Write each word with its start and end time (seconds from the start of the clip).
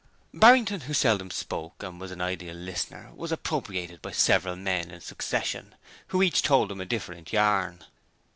Barrington, 0.33 0.81
who 0.81 0.95
seldom 0.95 1.29
spoke 1.29 1.83
and 1.83 1.99
was 2.01 2.09
an 2.09 2.21
ideal 2.21 2.55
listener, 2.55 3.11
was 3.13 3.31
appropriated 3.31 4.01
by 4.01 4.09
several 4.13 4.55
men 4.55 4.89
in 4.89 4.99
succession, 4.99 5.75
who 6.07 6.23
each 6.23 6.41
told 6.41 6.71
him 6.71 6.81
a 6.81 6.85
different 6.85 7.31
yarn. 7.31 7.85